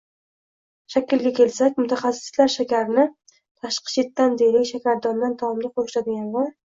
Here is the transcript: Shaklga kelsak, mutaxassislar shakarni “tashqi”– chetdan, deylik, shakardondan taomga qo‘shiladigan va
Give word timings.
Shaklga 0.93 1.31
kelsak, 1.39 1.75
mutaxassislar 1.83 2.51
shakarni 2.53 3.05
“tashqi”– 3.35 3.93
chetdan, 3.97 4.35
deylik, 4.43 4.67
shakardondan 4.75 5.37
taomga 5.43 5.73
qo‘shiladigan 5.77 6.35
va 6.39 6.49